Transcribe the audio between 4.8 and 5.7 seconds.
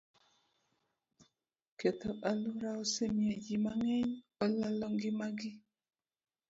ngimagi.